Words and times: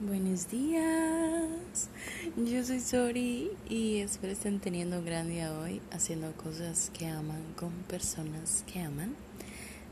Buenos 0.00 0.50
días, 0.50 1.88
yo 2.36 2.64
soy 2.64 2.80
Sori 2.80 3.50
y 3.68 3.98
espero 3.98 4.32
estén 4.32 4.58
teniendo 4.58 4.98
un 4.98 5.04
gran 5.04 5.28
día 5.28 5.56
hoy 5.56 5.80
haciendo 5.92 6.32
cosas 6.32 6.90
que 6.98 7.06
aman 7.06 7.44
con 7.54 7.70
personas 7.88 8.64
que 8.66 8.80
aman. 8.80 9.14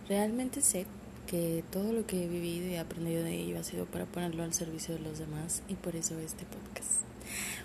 Realmente 0.08 0.60
sé 0.60 0.86
que 1.28 1.62
todo 1.70 1.92
lo 1.92 2.04
que 2.04 2.24
he 2.24 2.26
vivido 2.26 2.66
y 2.66 2.74
aprendido 2.74 3.22
de 3.22 3.32
ello 3.32 3.60
ha 3.60 3.62
sido 3.62 3.86
para 3.86 4.04
ponerlo 4.04 4.42
al 4.42 4.52
servicio 4.52 4.92
de 4.92 5.00
los 5.02 5.20
demás 5.20 5.62
y 5.68 5.74
por 5.74 5.94
eso 5.94 6.18
este 6.18 6.46
podcast. 6.46 7.02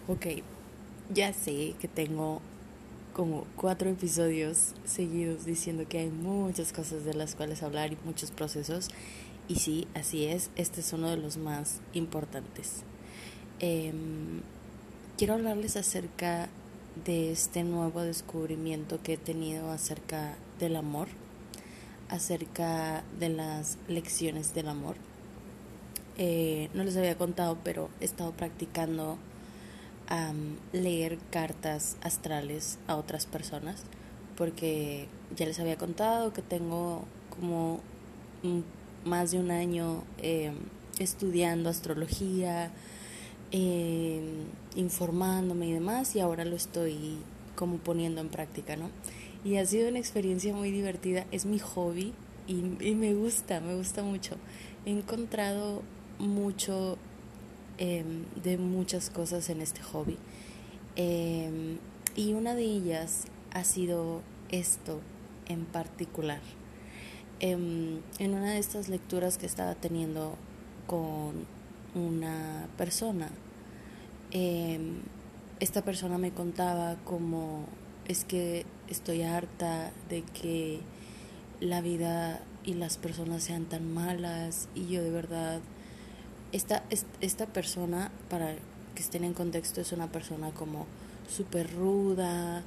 Ok, 0.07 0.43
ya 1.11 1.33
sé 1.33 1.73
que 1.79 1.87
tengo 1.87 2.39
como 3.13 3.47
cuatro 3.55 3.89
episodios 3.89 4.75
seguidos 4.85 5.43
diciendo 5.43 5.85
que 5.89 5.97
hay 5.97 6.09
muchas 6.11 6.71
cosas 6.71 7.03
de 7.03 7.15
las 7.15 7.33
cuales 7.33 7.63
hablar 7.63 7.91
y 7.91 7.97
muchos 8.05 8.29
procesos 8.29 8.89
y 9.47 9.55
sí, 9.55 9.87
así 9.95 10.25
es, 10.25 10.49
este 10.55 10.81
es 10.81 10.93
uno 10.93 11.09
de 11.09 11.17
los 11.17 11.37
más 11.37 11.79
importantes. 11.93 12.83
Em, 13.59 14.41
quiero 15.17 15.35
hablarles 15.35 15.77
acerca 15.77 16.49
de 17.05 17.31
este 17.31 17.63
nuevo 17.63 18.01
descubrimiento 18.01 19.01
que 19.01 19.13
he 19.13 19.17
tenido 19.17 19.71
acerca 19.71 20.35
del 20.59 20.75
amor, 20.75 21.07
acerca 22.09 23.03
de 23.19 23.29
las 23.29 23.77
lecciones 23.87 24.53
del 24.53 24.67
amor. 24.67 24.95
Eh, 26.17 26.69
no 26.73 26.83
les 26.83 26.97
había 26.97 27.17
contado, 27.17 27.57
pero 27.63 27.89
he 28.01 28.05
estado 28.05 28.31
practicando 28.31 29.17
leer 30.71 31.17
cartas 31.31 31.97
astrales 32.01 32.79
a 32.87 32.95
otras 32.95 33.25
personas, 33.25 33.83
porque 34.37 35.07
ya 35.35 35.45
les 35.45 35.59
había 35.59 35.77
contado 35.77 36.31
que 36.31 36.41
tengo 36.41 37.03
como 37.29 37.81
un 38.41 38.63
más 39.05 39.31
de 39.31 39.39
un 39.39 39.51
año 39.51 40.03
eh, 40.17 40.51
estudiando 40.99 41.69
astrología, 41.69 42.71
eh, 43.51 44.21
informándome 44.75 45.67
y 45.67 45.73
demás, 45.73 46.15
y 46.15 46.19
ahora 46.19 46.45
lo 46.45 46.55
estoy 46.55 47.17
como 47.55 47.77
poniendo 47.77 48.21
en 48.21 48.29
práctica, 48.29 48.75
¿no? 48.75 48.89
Y 49.43 49.57
ha 49.57 49.65
sido 49.65 49.89
una 49.89 49.99
experiencia 49.99 50.53
muy 50.53 50.71
divertida, 50.71 51.25
es 51.31 51.45
mi 51.45 51.59
hobby 51.59 52.13
y, 52.47 52.55
me 52.55 53.13
gusta, 53.13 53.59
me 53.59 53.75
gusta 53.75 54.03
mucho. 54.03 54.35
He 54.85 54.91
encontrado 54.91 55.81
mucho 56.19 56.97
em, 57.77 58.23
de 58.43 58.57
muchas 58.57 59.09
cosas 59.09 59.49
en 59.49 59.61
este 59.61 59.81
hobby. 59.81 60.17
Em, 60.95 61.77
y 62.15 62.33
una 62.33 62.55
de 62.55 62.63
ellas 62.63 63.25
ha 63.53 63.63
sido 63.63 64.21
esto 64.49 65.01
en 65.47 65.65
particular. 65.65 66.41
Em, 67.39 68.01
en 68.17 68.33
una 68.33 68.53
de 68.53 68.57
estas 68.57 68.89
lecturas 68.89 69.37
que 69.37 69.45
estaba 69.45 69.75
teniendo 69.75 70.35
con 70.87 71.45
una 71.93 72.67
persona, 72.77 73.29
em, 74.31 75.01
esta 75.59 75.83
persona 75.83 76.17
me 76.17 76.31
contaba 76.31 76.95
como 77.03 77.65
es 78.07 78.23
que 78.23 78.65
estoy 78.87 79.21
harta 79.21 79.91
de 80.09 80.23
que 80.23 80.79
la 81.59 81.81
vida 81.81 82.41
y 82.63 82.73
las 82.73 82.97
personas 82.97 83.43
sean 83.43 83.65
tan 83.65 83.93
malas 83.93 84.67
y 84.75 84.87
yo 84.87 85.03
de 85.03 85.11
verdad 85.11 85.59
esta, 86.51 86.83
esta 87.21 87.45
persona 87.47 88.11
para 88.29 88.55
que 88.95 89.01
estén 89.01 89.23
en 89.23 89.33
contexto 89.33 89.81
es 89.81 89.91
una 89.91 90.11
persona 90.11 90.51
como 90.51 90.85
súper 91.29 91.73
ruda 91.73 92.63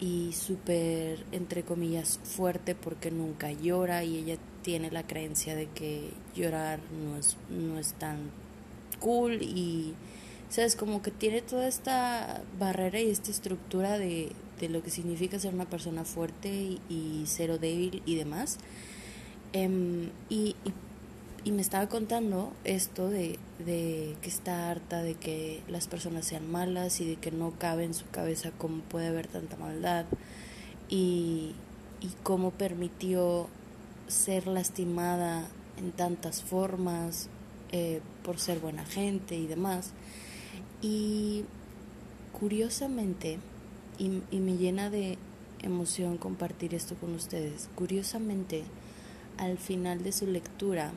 y 0.00 0.32
súper, 0.32 1.24
entre 1.30 1.62
comillas, 1.62 2.18
fuerte 2.24 2.74
porque 2.74 3.10
nunca 3.10 3.52
llora 3.52 4.02
y 4.02 4.16
ella 4.16 4.38
tiene 4.62 4.90
la 4.90 5.06
creencia 5.06 5.54
de 5.54 5.66
que 5.68 6.10
llorar 6.34 6.80
no 7.04 7.18
es, 7.18 7.36
no 7.50 7.78
es 7.78 7.92
tan 7.94 8.30
cool 8.98 9.42
y, 9.42 9.94
¿sabes? 10.48 10.74
Como 10.74 11.02
que 11.02 11.10
tiene 11.10 11.42
toda 11.42 11.68
esta 11.68 12.42
barrera 12.58 13.00
y 13.00 13.10
esta 13.10 13.30
estructura 13.30 13.98
de, 13.98 14.32
de 14.58 14.68
lo 14.70 14.82
que 14.82 14.90
significa 14.90 15.38
ser 15.38 15.54
una 15.54 15.68
persona 15.68 16.04
fuerte 16.04 16.48
y, 16.48 16.80
y 16.88 17.24
cero 17.26 17.58
débil 17.58 18.02
y 18.06 18.16
demás. 18.16 18.58
Em, 19.52 20.10
y, 20.28 20.56
y 20.64 20.72
y 21.44 21.52
me 21.52 21.62
estaba 21.62 21.88
contando 21.88 22.52
esto 22.64 23.08
de, 23.08 23.38
de, 23.64 24.16
que 24.20 24.28
está 24.28 24.70
harta 24.70 25.02
de 25.02 25.14
que 25.14 25.62
las 25.68 25.88
personas 25.88 26.26
sean 26.26 26.50
malas 26.50 27.00
y 27.00 27.06
de 27.06 27.16
que 27.16 27.30
no 27.30 27.52
cabe 27.58 27.84
en 27.84 27.94
su 27.94 28.06
cabeza 28.10 28.50
cómo 28.58 28.82
puede 28.82 29.08
haber 29.08 29.26
tanta 29.26 29.56
maldad 29.56 30.04
y, 30.88 31.54
y 32.00 32.08
cómo 32.22 32.50
permitió 32.50 33.48
ser 34.08 34.46
lastimada 34.48 35.48
en 35.78 35.92
tantas 35.92 36.42
formas 36.42 37.28
eh, 37.72 38.00
por 38.22 38.38
ser 38.38 38.58
buena 38.58 38.84
gente 38.84 39.36
y 39.36 39.46
demás. 39.46 39.92
Y 40.82 41.44
curiosamente, 42.38 43.38
y, 43.98 44.22
y 44.30 44.40
me 44.40 44.56
llena 44.56 44.90
de 44.90 45.16
emoción 45.62 46.18
compartir 46.18 46.74
esto 46.74 46.96
con 46.96 47.14
ustedes, 47.14 47.70
curiosamente, 47.76 48.64
al 49.38 49.56
final 49.56 50.02
de 50.02 50.12
su 50.12 50.26
lectura, 50.26 50.92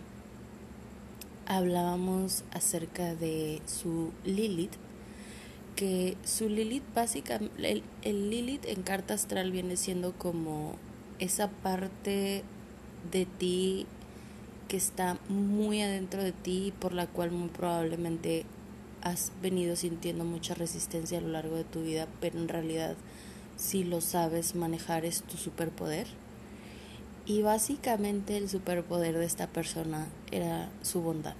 hablábamos 1.45 2.43
acerca 2.51 3.15
de 3.15 3.61
su 3.65 4.11
Lilith, 4.25 4.73
que 5.75 6.17
su 6.23 6.49
Lilith 6.49 6.83
básicamente, 6.93 7.83
el, 8.03 8.29
Lilith 8.29 8.65
en 8.65 8.83
carta 8.83 9.13
astral 9.13 9.51
viene 9.51 9.77
siendo 9.77 10.13
como 10.13 10.75
esa 11.19 11.49
parte 11.49 12.43
de 13.11 13.25
ti 13.25 13.85
que 14.67 14.77
está 14.77 15.17
muy 15.29 15.81
adentro 15.81 16.23
de 16.23 16.31
ti 16.31 16.67
y 16.67 16.71
por 16.71 16.93
la 16.93 17.07
cual 17.07 17.31
muy 17.31 17.49
probablemente 17.49 18.45
has 19.01 19.31
venido 19.41 19.75
sintiendo 19.75 20.23
mucha 20.23 20.53
resistencia 20.53 21.17
a 21.17 21.21
lo 21.21 21.29
largo 21.29 21.55
de 21.55 21.63
tu 21.65 21.83
vida, 21.83 22.07
pero 22.21 22.39
en 22.39 22.47
realidad 22.47 22.95
si 23.57 23.83
lo 23.83 24.01
sabes 24.01 24.55
manejar 24.55 25.05
es 25.05 25.23
tu 25.23 25.37
superpoder. 25.37 26.07
Y 27.25 27.41
básicamente 27.41 28.37
el 28.37 28.49
superpoder 28.49 29.17
de 29.17 29.25
esta 29.25 29.47
persona 29.47 30.07
era 30.31 30.69
su 30.81 31.01
bondad. 31.01 31.35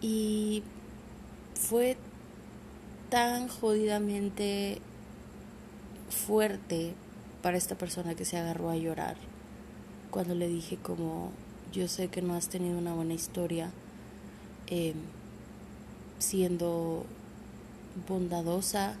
Y 0.00 0.62
fue 1.54 1.96
tan 3.08 3.48
jodidamente 3.48 4.80
fuerte 6.10 6.94
para 7.42 7.56
esta 7.56 7.76
persona 7.76 8.14
que 8.14 8.24
se 8.24 8.36
agarró 8.36 8.70
a 8.70 8.76
llorar 8.76 9.16
cuando 10.10 10.34
le 10.34 10.46
dije 10.46 10.76
como 10.76 11.32
yo 11.72 11.88
sé 11.88 12.08
que 12.08 12.20
no 12.20 12.34
has 12.34 12.48
tenido 12.48 12.78
una 12.78 12.92
buena 12.92 13.14
historia 13.14 13.70
em, 14.66 14.94
siendo 16.18 17.06
bondadosa 18.08 18.94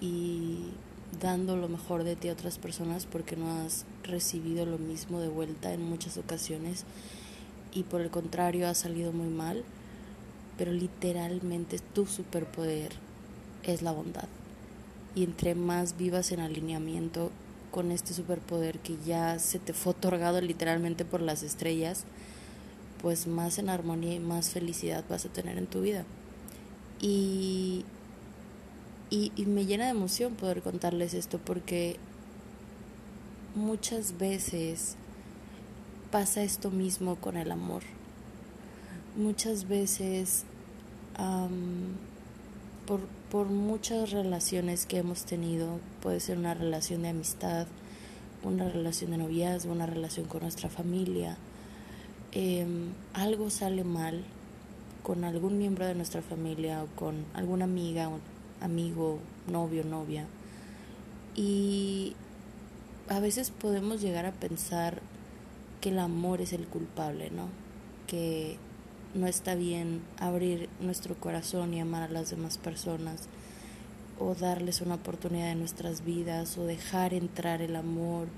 y 0.00 0.70
dando 1.18 1.56
lo 1.56 1.68
mejor 1.68 2.04
de 2.04 2.16
ti 2.16 2.28
a 2.28 2.32
otras 2.32 2.58
personas 2.58 3.06
porque 3.06 3.36
no 3.36 3.50
has 3.50 3.84
recibido 4.04 4.66
lo 4.66 4.78
mismo 4.78 5.20
de 5.20 5.28
vuelta 5.28 5.72
en 5.72 5.82
muchas 5.82 6.16
ocasiones 6.16 6.84
y 7.72 7.84
por 7.84 8.00
el 8.00 8.10
contrario 8.10 8.68
ha 8.68 8.74
salido 8.74 9.12
muy 9.12 9.28
mal, 9.28 9.64
pero 10.58 10.72
literalmente 10.72 11.78
tu 11.78 12.06
superpoder 12.06 12.92
es 13.62 13.82
la 13.82 13.92
bondad. 13.92 14.28
Y 15.14 15.24
entre 15.24 15.54
más 15.54 15.96
vivas 15.96 16.32
en 16.32 16.40
alineamiento 16.40 17.30
con 17.70 17.92
este 17.92 18.14
superpoder 18.14 18.78
que 18.78 18.96
ya 19.04 19.38
se 19.38 19.58
te 19.58 19.72
fue 19.72 19.92
otorgado 19.92 20.40
literalmente 20.40 21.04
por 21.04 21.20
las 21.20 21.42
estrellas, 21.42 22.04
pues 23.00 23.26
más 23.26 23.58
en 23.58 23.68
armonía 23.68 24.14
y 24.14 24.20
más 24.20 24.50
felicidad 24.50 25.04
vas 25.08 25.24
a 25.24 25.30
tener 25.30 25.58
en 25.58 25.66
tu 25.66 25.80
vida. 25.80 26.04
Y 27.00 27.84
y, 29.10 29.32
me 29.46 29.66
llena 29.66 29.84
de 29.86 29.90
emoción 29.90 30.34
poder 30.34 30.62
contarles 30.62 31.14
esto 31.14 31.38
porque 31.38 31.96
muchas 33.56 34.16
veces 34.18 34.94
pasa 36.12 36.42
esto 36.42 36.70
mismo 36.70 37.16
con 37.16 37.36
el 37.36 37.50
amor. 37.50 37.82
Muchas 39.16 39.66
veces 39.66 40.44
por, 42.86 43.00
por, 43.30 43.48
muchas 43.48 44.10
relaciones 44.12 44.86
que 44.86 44.98
hemos 44.98 45.24
tenido, 45.24 45.80
puede 46.00 46.20
ser 46.20 46.38
una 46.38 46.54
relación 46.54 47.02
de 47.02 47.08
amistad, 47.08 47.66
una 48.44 48.68
relación 48.68 49.10
de 49.10 49.18
noviazgo, 49.18 49.72
una 49.72 49.86
relación 49.86 50.26
con 50.26 50.42
nuestra 50.42 50.70
familia, 50.70 51.36
em, 52.32 52.92
algo 53.12 53.50
sale 53.50 53.84
mal 53.84 54.24
con 55.02 55.24
algún 55.24 55.58
miembro 55.58 55.86
de 55.86 55.94
nuestra 55.94 56.22
familia 56.22 56.84
o 56.84 56.86
con 56.96 57.24
alguna 57.34 57.64
amiga 57.64 58.08
amigo, 58.60 59.18
novio, 59.46 59.84
novia. 59.84 60.26
Y 61.34 62.14
a 63.08 63.20
veces 63.20 63.50
podemos 63.50 64.00
llegar 64.00 64.26
a 64.26 64.32
pensar 64.32 65.00
que 65.80 65.90
el 65.90 65.98
amor 65.98 66.40
es 66.40 66.52
el 66.52 66.66
culpable, 66.66 67.30
¿no? 67.30 67.48
Que 68.06 68.58
no 69.14 69.26
está 69.26 69.54
bien 69.54 70.02
abrir 70.18 70.68
nuestro 70.80 71.14
corazón 71.16 71.74
y 71.74 71.80
amar 71.80 72.02
a 72.02 72.12
las 72.12 72.30
demás 72.30 72.58
personas 72.58 73.28
o 74.18 74.34
darles 74.34 74.82
una 74.82 74.96
oportunidad 74.96 75.50
en 75.50 75.58
nuestras 75.58 76.04
vidas 76.04 76.58
o 76.58 76.64
dejar 76.64 77.14
entrar 77.14 77.62
el 77.62 77.74
amor. 77.74 78.28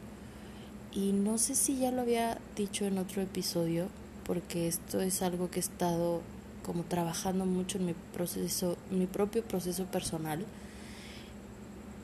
Y 0.93 1.13
no 1.13 1.39
sé 1.39 1.55
si 1.55 1.79
ya 1.79 1.91
lo 1.91 2.03
había 2.03 2.39
dicho 2.57 2.85
en 2.85 2.99
otro 2.99 3.21
episodio, 3.23 3.89
porque 4.25 4.69
esto 4.69 5.01
es 5.01 5.23
algo 5.23 5.51
que 5.51 5.59
he 5.59 5.63
estado 5.63 6.21
como 6.65 6.85
trabajando 6.85 7.47
mucho 7.47 7.79
en 7.79 7.87
mi 7.87 7.95
proceso, 8.13 8.77
mi 8.91 9.07
propio 9.07 9.43
proceso 9.43 9.85
personal. 9.87 10.45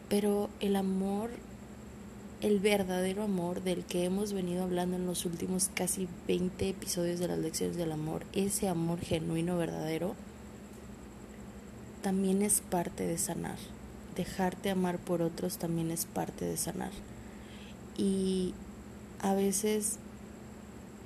Pero 0.09 0.49
el 0.61 0.77
amor, 0.77 1.31
el 2.41 2.61
verdadero 2.61 3.23
amor 3.23 3.63
del 3.63 3.85
que 3.85 4.05
hemos 4.05 4.33
venido 4.33 4.63
hablando 4.65 4.97
en 4.97 5.07
los 5.07 5.27
últimos 5.27 5.71
casi 5.75 6.09
20 6.27 6.69
episodios 6.69 7.19
de 7.19 7.29
las 7.29 7.39
lecciones 7.39 7.77
del 7.77 7.93
amor, 7.93 8.25
ese 8.33 8.69
amor 8.69 9.01
genuino, 9.01 9.57
verdadero, 9.57 10.15
también 12.03 12.43
es 12.43 12.61
parte 12.61 13.07
de 13.07 13.19
sanar. 13.19 13.59
Dejarte 14.17 14.71
amar 14.71 14.99
por 14.99 15.23
otros 15.23 15.59
también 15.59 15.91
es 15.91 16.07
parte 16.07 16.45
de 16.45 16.57
sanar. 16.57 16.93
Y 17.97 18.55
a 19.21 19.35
veces 19.35 19.99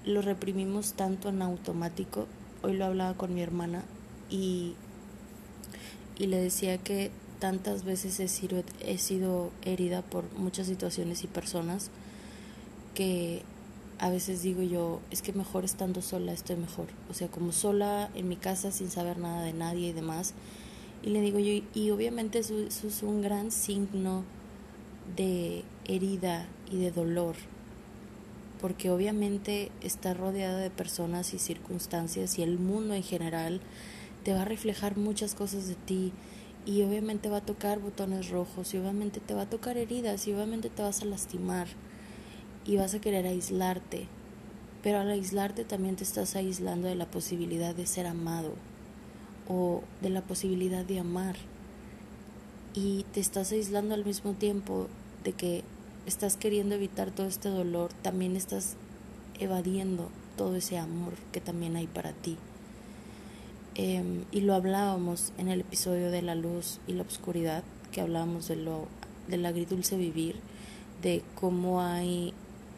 lo 0.05 0.23
reprimimos 0.23 0.95
tanto 0.95 1.29
en 1.29 1.43
automático. 1.43 2.27
Hoy 2.63 2.75
lo 2.75 2.85
hablaba 2.85 3.15
con 3.15 3.35
mi 3.35 3.43
hermana 3.43 3.83
y, 4.31 4.75
y 6.17 6.27
le 6.27 6.41
decía 6.41 6.79
que 6.79 7.11
tantas 7.41 7.85
veces 7.85 8.21
he 8.21 8.29
sido, 8.29 8.63
he 8.81 8.99
sido 8.99 9.51
herida 9.63 10.03
por 10.03 10.33
muchas 10.35 10.69
situaciones 10.69 11.25
y 11.25 11.27
personas 11.27 11.91
que 12.95 13.43
a 13.99 14.11
veces 14.11 14.43
digo 14.43 14.63
yo, 14.63 15.01
es 15.11 15.23
que 15.23 15.33
mejor 15.33 15.65
estando 15.65 16.03
sola 16.03 16.33
estoy 16.33 16.57
mejor. 16.57 16.87
O 17.11 17.15
sea, 17.15 17.29
como 17.29 17.53
sola 17.53 18.11
en 18.15 18.29
mi 18.29 18.37
casa 18.37 18.71
sin 18.71 18.91
saber 18.91 19.19
nada 19.19 19.43
de 19.43 19.53
nadie 19.53 19.89
y 19.89 19.93
demás. 19.93 20.35
Y 21.03 21.11
le 21.11 21.21
digo 21.21 21.39
yo, 21.41 21.65
y 21.75 21.91
obviamente 21.91 22.39
eso 22.39 22.55
es 22.65 23.03
un 23.03 23.23
gran 23.23 23.51
signo 23.51 24.25
de 25.17 25.65
herida 25.87 26.47
y 26.71 26.79
de 26.79 26.93
dolor 26.93 27.35
porque 28.63 28.91
obviamente 28.91 29.73
está 29.81 30.15
rodeada 30.15 30.59
de 30.59 30.71
personas 30.71 31.35
y 31.35 31.41
circunstancias 31.41 32.39
y 32.39 32.45
el 32.45 32.61
mundo 32.61 32.95
en 32.95 33.03
general 33.03 33.61
te 34.23 34.33
va 34.33 34.43
a 34.43 34.45
reflejar 34.45 34.97
muchas 34.97 35.35
cosas 35.35 35.67
de 35.67 35.75
ti 35.75 36.13
y 36.65 36.83
obviamente 36.83 37.29
va 37.29 37.39
a 37.39 37.45
tocar 37.45 37.81
botones 37.81 38.31
rojos 38.31 38.73
y 38.73 38.79
obviamente 38.79 39.19
te 39.19 39.35
va 39.35 39.43
a 39.43 39.51
tocar 39.51 39.77
heridas 39.77 40.29
y 40.29 40.33
obviamente 40.33 40.71
te 40.71 40.81
vas 40.81 41.03
a 41.03 41.07
lastimar 41.07 41.67
y 42.65 42.77
vas 42.77 42.95
a 42.95 43.01
querer 43.01 43.27
aislarte, 43.27 44.07
pero 44.81 45.01
al 45.01 45.11
aislarte 45.11 45.65
también 45.65 45.97
te 45.97 46.05
estás 46.05 46.37
aislando 46.37 46.87
de 46.87 46.95
la 46.95 47.11
posibilidad 47.11 47.75
de 47.75 47.87
ser 47.87 48.07
amado 48.07 48.53
o 49.49 49.83
de 50.01 50.11
la 50.11 50.23
posibilidad 50.23 50.85
de 50.85 51.01
amar. 51.01 51.35
Y 52.75 53.05
te 53.13 53.19
estás 53.19 53.51
aislando 53.51 53.95
al 53.95 54.05
mismo 54.05 54.35
tiempo 54.35 54.87
de 55.25 55.33
que 55.33 55.65
estás 56.07 56.37
queriendo 56.37 56.75
evitar 56.75 57.11
todo 57.11 57.27
este 57.27 57.49
dolor, 57.49 57.93
también 58.03 58.37
estás 58.37 58.75
evadiendo 59.39 60.09
todo 60.37 60.57
ese 60.57 60.79
amor 60.79 61.15
que 61.33 61.41
también 61.41 61.77
hay 61.77 61.87
para 61.87 62.13
ti. 62.13 62.37
Em, 63.75 64.25
y 64.33 64.41
lo 64.41 64.55
hablábamos 64.55 65.33
en 65.39 65.49
el 65.49 65.61
episodio 65.61 66.11
de 66.11 66.23
la 66.23 66.35
luz 66.35 66.81
y 66.87 66.93
la 66.93 67.03
oscuridad, 67.03 67.63
que 67.91 68.01
hablábamos 68.01 68.49
de 68.49 68.57
lo 68.57 68.87
del 69.29 69.47
agridulce 69.47 69.97
vivir, 69.97 70.37
de 71.03 71.23
cómo 71.35 71.81
hay, 71.81 72.35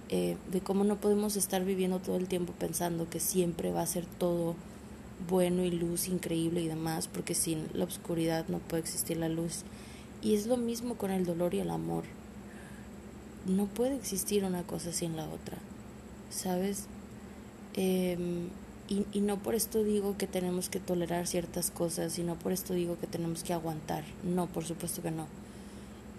eh, 0.09 0.37
de 0.51 0.61
cómo 0.61 0.85
no 0.85 0.97
podemos 1.01 1.37
estar 1.37 1.65
viviendo 1.65 1.99
todo 1.99 2.17
el 2.17 2.29
tiempo 2.29 2.53
pensando 2.59 3.09
que 3.09 3.21
siempre 3.21 3.73
va 3.73 3.83
a 3.83 3.87
ser 3.87 4.05
todo 4.07 4.55
bueno 5.29 5.65
y 5.65 5.71
luz 5.71 6.09
increíble 6.09 6.63
y 6.63 6.69
demás, 6.69 7.09
porque 7.09 7.35
sin 7.35 7.67
la 7.73 7.85
oscuridad 7.85 8.47
no 8.49 8.59
puede 8.59 8.83
existir 8.83 9.17
la 9.17 9.29
luz. 9.29 9.63
Y 10.23 10.35
es 10.35 10.47
lo 10.47 10.57
mismo 10.57 10.95
con 10.97 11.11
el 11.11 11.25
dolor 11.25 11.55
y 11.55 11.61
el 11.61 11.71
amor 11.71 12.05
no 13.47 13.67
puede 13.67 13.97
existir 13.97 14.45
una 14.45 14.63
cosa 14.63 14.93
sin 14.93 15.17
la 15.17 15.25
otra, 15.25 15.59
¿sabes? 16.31 16.87
Em, 17.75 18.49
y, 18.89 19.07
y, 19.13 19.21
no 19.21 19.39
por 19.39 19.55
esto 19.55 19.83
digo 19.83 20.17
que 20.17 20.27
tenemos 20.27 20.69
que 20.69 20.81
tolerar 20.81 21.27
ciertas 21.27 21.71
cosas, 21.71 22.19
y 22.19 22.23
no 22.23 22.37
por 22.37 22.53
esto 22.53 22.75
digo 22.75 22.99
que 22.99 23.07
tenemos 23.07 23.43
que 23.43 23.53
aguantar, 23.53 24.05
no, 24.23 24.47
por 24.47 24.65
supuesto 24.65 25.03
que 25.03 25.11
no. 25.11 25.27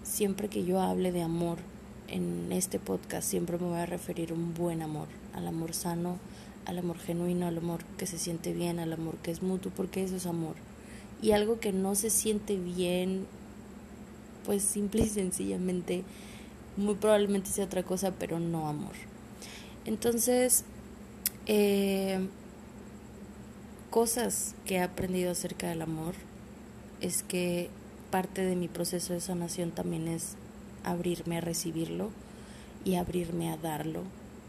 Siempre 0.02 0.48
que 0.48 0.64
yo 0.64 0.80
hable 0.80 1.12
de 1.12 1.22
amor 1.22 1.58
en 2.08 2.50
este 2.52 2.78
podcast, 2.78 3.28
siempre 3.28 3.58
me 3.58 3.66
voy 3.66 3.78
a 3.78 3.86
referir 3.86 4.30
a 4.30 4.34
un 4.34 4.54
buen 4.54 4.82
amor, 4.82 5.08
al 5.32 5.46
amor 5.46 5.74
sano, 5.74 6.18
al 6.64 6.78
amor 6.78 6.98
genuino, 6.98 7.46
al 7.46 7.58
amor 7.58 7.84
que 7.96 8.06
se 8.06 8.18
siente 8.18 8.52
bien, 8.52 8.78
al 8.78 8.92
amor 8.92 9.16
que 9.18 9.30
es 9.30 9.42
mutuo, 9.42 9.72
porque 9.74 10.02
eso 10.02 10.16
es 10.16 10.26
amor. 10.26 10.56
Y 11.22 11.32
algo 11.32 11.60
que 11.60 11.72
no 11.72 11.94
se 11.94 12.10
siente 12.10 12.56
bien, 12.56 13.26
pues 14.44 14.62
simple 14.62 15.02
y 15.02 15.08
sencillamente 15.08 16.04
muy 16.76 16.94
probablemente 16.94 17.50
sea 17.50 17.64
otra 17.64 17.82
cosa, 17.82 18.12
pero 18.18 18.38
no 18.38 18.68
amor. 18.68 18.94
Entonces, 19.84 20.64
eh, 21.46 22.26
cosas 23.90 24.54
que 24.64 24.76
he 24.76 24.82
aprendido 24.82 25.32
acerca 25.32 25.68
del 25.68 25.82
amor 25.82 26.14
es 27.00 27.22
que 27.22 27.70
parte 28.10 28.42
de 28.42 28.56
mi 28.56 28.68
proceso 28.68 29.12
de 29.12 29.20
sanación 29.20 29.70
también 29.70 30.08
es 30.08 30.34
abrirme 30.84 31.38
a 31.38 31.40
recibirlo 31.40 32.10
y 32.84 32.94
abrirme 32.94 33.50
a 33.50 33.56
darlo 33.56 34.02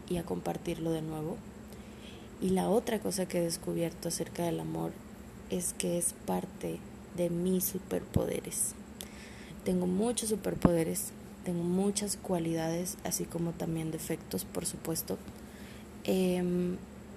y 0.08 0.16
a 0.16 0.24
compartirlo 0.24 0.90
de 0.90 1.02
nuevo. 1.02 1.36
Y 2.40 2.50
la 2.50 2.68
otra 2.68 3.00
cosa 3.00 3.26
que 3.26 3.38
he 3.38 3.42
descubierto 3.42 4.08
acerca 4.08 4.44
del 4.44 4.60
amor 4.60 4.92
es 5.50 5.72
que 5.72 5.98
es 5.98 6.14
parte 6.26 6.78
de 7.16 7.30
mis 7.30 7.64
superpoderes. 7.64 8.74
Tengo 9.64 9.86
muchos 9.86 10.28
superpoderes 10.28 11.12
tengo 11.48 11.64
muchas 11.64 12.18
cualidades, 12.18 12.98
así 13.04 13.24
como 13.24 13.52
también 13.52 13.90
defectos, 13.90 14.44
por 14.44 14.66
supuesto. 14.66 15.16
Em, 16.04 16.76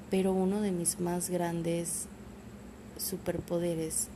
pero 0.09 0.31
uno 0.31 0.61
de 0.61 0.71
mis 0.71 1.01
más 1.01 1.29
grandes 1.29 2.05
superpoderes 2.95 4.07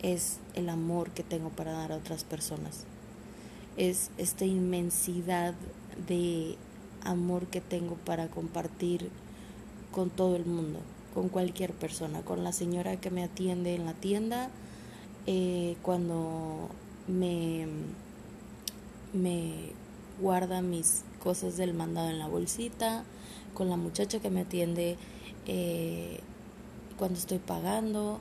es 0.00 0.38
el 0.54 0.70
amor 0.70 1.10
que 1.10 1.22
tengo 1.22 1.50
para 1.50 1.72
dar 1.72 1.92
a 1.92 1.96
otras 1.96 2.24
personas. 2.24 2.84
Es 3.76 4.10
esta 4.16 4.46
inmensidad 4.46 5.52
de 6.06 6.56
amor 7.04 7.46
que 7.48 7.60
tengo 7.60 7.96
para 7.96 8.28
compartir 8.28 9.10
con 9.92 10.08
todo 10.08 10.34
el 10.34 10.46
mundo, 10.46 10.80
con 11.12 11.28
cualquier 11.28 11.74
persona, 11.74 12.22
con 12.22 12.42
la 12.42 12.54
señora 12.54 12.96
que 12.96 13.10
me 13.10 13.22
atiende 13.22 13.74
en 13.74 13.84
la 13.84 13.92
tienda, 13.92 14.48
eh, 15.26 15.76
cuando 15.82 16.70
me 17.06 17.66
me 19.12 19.72
guarda 20.20 20.62
mis 20.62 21.04
cosas 21.22 21.56
del 21.56 21.74
mandado 21.74 22.10
en 22.10 22.18
la 22.18 22.28
bolsita, 22.28 23.04
con 23.54 23.68
la 23.68 23.76
muchacha 23.76 24.20
que 24.20 24.30
me 24.30 24.42
atiende 24.42 24.96
eh, 25.46 26.20
cuando 26.98 27.18
estoy 27.18 27.38
pagando, 27.38 28.20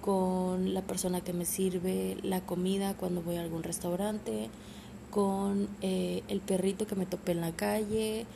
con 0.00 0.72
la 0.74 0.82
persona 0.82 1.20
que 1.20 1.32
me 1.32 1.44
sirve 1.44 2.16
la 2.22 2.40
comida 2.40 2.94
cuando 2.94 3.22
voy 3.22 3.36
a 3.36 3.42
algún 3.42 3.62
restaurante, 3.62 4.50
con 5.10 5.68
eh, 5.80 6.22
el 6.28 6.40
perrito 6.40 6.86
que 6.86 6.94
me 6.94 7.06
topé 7.06 7.32
en 7.32 7.40
la 7.40 7.52
calle, 7.52 8.26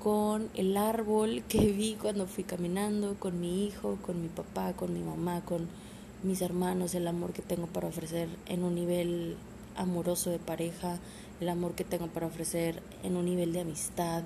con 0.00 0.48
el 0.54 0.76
árbol 0.76 1.42
que 1.48 1.72
vi 1.72 1.96
cuando 2.00 2.26
fui 2.26 2.44
caminando, 2.44 3.16
con 3.18 3.40
mi 3.40 3.66
hijo, 3.66 3.98
con 4.04 4.22
mi 4.22 4.28
papá, 4.28 4.72
con 4.72 4.92
mi 4.92 5.00
mamá, 5.00 5.42
con 5.42 5.68
mis 6.22 6.42
hermanos, 6.42 6.94
el 6.94 7.06
amor 7.06 7.32
que 7.32 7.42
tengo 7.42 7.66
para 7.66 7.88
ofrecer 7.88 8.28
en 8.46 8.64
un 8.64 8.74
nivel 8.74 9.36
amoroso 9.76 10.30
de 10.30 10.38
pareja, 10.38 10.98
el 11.40 11.48
amor 11.48 11.74
que 11.74 11.84
tengo 11.84 12.06
para 12.08 12.26
ofrecer 12.26 12.82
en 13.02 13.16
un 13.16 13.24
nivel 13.24 13.52
de 13.52 13.60
amistad. 13.60 14.22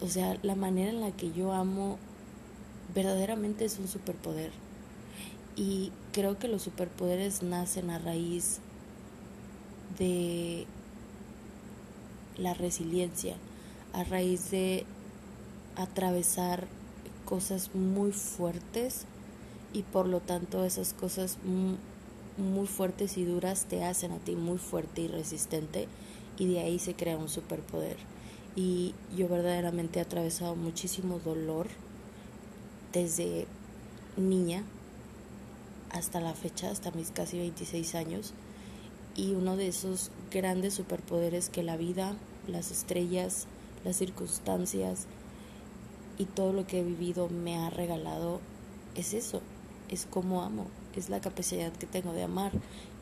O 0.00 0.08
sea, 0.08 0.38
la 0.42 0.54
manera 0.54 0.90
en 0.90 1.00
la 1.00 1.10
que 1.12 1.32
yo 1.32 1.52
amo 1.52 1.98
verdaderamente 2.94 3.64
es 3.64 3.78
un 3.78 3.88
superpoder. 3.88 4.50
Y 5.56 5.92
creo 6.12 6.38
que 6.38 6.48
los 6.48 6.62
superpoderes 6.62 7.42
nacen 7.42 7.90
a 7.90 7.98
raíz 7.98 8.60
de 9.98 10.66
la 12.38 12.54
resiliencia, 12.54 13.36
a 13.92 14.04
raíz 14.04 14.50
de 14.50 14.86
atravesar 15.76 16.66
cosas 17.26 17.74
muy 17.74 18.12
fuertes 18.12 19.04
y 19.72 19.82
por 19.82 20.06
lo 20.06 20.20
tanto 20.20 20.64
esas 20.64 20.92
cosas 20.92 21.38
muy 22.36 22.66
fuertes 22.66 23.16
y 23.16 23.24
duras 23.24 23.66
te 23.66 23.84
hacen 23.84 24.12
a 24.12 24.18
ti 24.18 24.34
muy 24.34 24.58
fuerte 24.58 25.02
y 25.02 25.08
resistente 25.08 25.88
y 26.38 26.46
de 26.46 26.60
ahí 26.60 26.78
se 26.78 26.94
crea 26.94 27.16
un 27.16 27.28
superpoder. 27.28 27.96
Y 28.54 28.94
yo 29.16 29.28
verdaderamente 29.28 29.98
he 29.98 30.02
atravesado 30.02 30.54
muchísimo 30.54 31.18
dolor 31.18 31.68
desde 32.92 33.46
niña 34.16 34.64
hasta 35.90 36.20
la 36.20 36.34
fecha, 36.34 36.70
hasta 36.70 36.90
mis 36.90 37.10
casi 37.10 37.38
26 37.38 37.94
años. 37.94 38.34
Y 39.14 39.32
uno 39.34 39.56
de 39.56 39.68
esos 39.68 40.10
grandes 40.30 40.74
superpoderes 40.74 41.48
que 41.48 41.62
la 41.62 41.76
vida, 41.76 42.14
las 42.48 42.70
estrellas, 42.70 43.46
las 43.84 43.96
circunstancias 43.96 45.06
y 46.18 46.24
todo 46.24 46.52
lo 46.52 46.66
que 46.66 46.80
he 46.80 46.84
vivido 46.84 47.28
me 47.28 47.56
ha 47.56 47.70
regalado 47.70 48.40
es 48.94 49.14
eso, 49.14 49.40
es 49.88 50.06
como 50.06 50.42
amo, 50.42 50.66
es 50.94 51.08
la 51.08 51.20
capacidad 51.20 51.72
que 51.72 51.86
tengo 51.86 52.12
de 52.12 52.22
amar. 52.22 52.52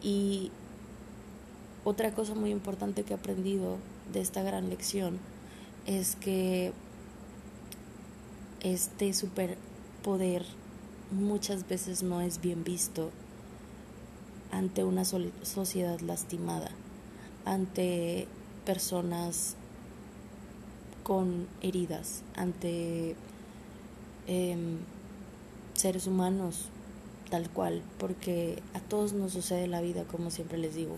Y 0.03 0.51
otra 1.85 2.13
cosa 2.13 2.35
muy 2.35 2.51
importante 2.51 3.03
que 3.05 3.15
he 3.15 3.17
aprendido 3.17 3.77
de 4.13 4.21
esta 4.21 4.43
gran 4.43 4.69
lección 4.69 5.19
es 5.87 6.17
que 6.17 6.73
este 8.61 9.13
superpoder 9.15 10.45
muchas 11.11 11.67
veces 11.69 12.03
no 12.03 12.21
es 12.21 12.41
bien 12.41 12.65
visto 12.65 13.11
ante 14.53 14.85
una 14.85 15.05
sociedad 15.05 16.01
lastimada, 16.01 16.71
ante 17.45 18.29
personas 18.67 19.57
con 21.03 21.47
heridas, 21.63 22.23
ante 22.37 23.17
em, 24.27 24.79
seres 25.75 26.07
humanos 26.07 26.69
tal 27.31 27.49
cual, 27.49 27.83
porque 27.99 28.61
a 28.75 28.81
todos 28.81 29.13
nos 29.13 29.33
sucede 29.33 29.67
la 29.69 29.81
vida, 29.81 30.05
como 30.05 30.31
siempre 30.31 30.59
les 30.59 30.75
digo. 30.75 30.97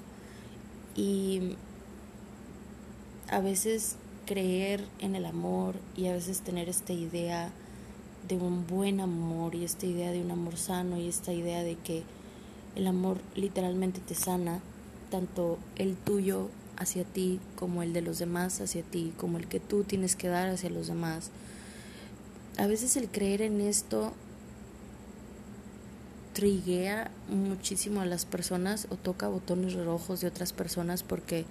Y 0.95 1.57
a 3.29 3.41
veces 3.41 3.97
creer 4.27 4.85
en 4.99 5.15
el 5.15 5.25
amor 5.25 5.75
y 5.97 6.07
a 6.07 6.13
veces 6.13 6.41
tener 6.41 6.69
esta 6.69 6.93
idea 6.93 7.51
de 8.29 8.37
un 8.37 8.67
buen 8.67 9.01
amor 9.01 9.55
y 9.55 9.65
esta 9.65 9.87
idea 9.87 10.13
de 10.13 10.21
un 10.21 10.31
amor 10.31 10.57
sano 10.57 10.99
y 10.99 11.09
esta 11.09 11.33
idea 11.33 11.63
de 11.63 11.77
que 11.77 12.03
el 12.77 12.87
amor 12.87 13.19
literalmente 13.35 14.01
te 14.01 14.15
sana, 14.15 14.61
tanto 15.11 15.59
el 15.77 15.97
tuyo 15.97 16.49
hacia 16.77 17.05
ti 17.05 17.41
como 17.57 17.83
el 17.83 17.93
de 17.93 18.03
los 18.03 18.19
demás 18.19 18.61
hacia 18.61 18.83
ti, 18.83 19.13
como 19.17 19.39
el 19.39 19.47
que 19.47 19.61
tú 19.61 19.85
tienes 19.85 20.17
que 20.17 20.29
dar 20.29 20.49
hacia 20.49 20.71
los 20.71 20.87
demás. 20.87 21.31
A 22.59 22.67
veces 22.67 22.97
el 22.97 23.09
creer 23.09 23.43
en 23.43 23.61
esto 23.61 24.13
triguea 26.33 27.11
muchísimo 27.29 28.01
a 28.01 28.07
las 28.07 28.25
personas 28.25 28.87
o 28.91 28.97
toca 28.97 29.29
botones 29.29 29.75
rojos 29.75 30.21
de 30.21 30.29
otras 30.29 30.53
personas 30.53 31.03
porque 31.03 31.45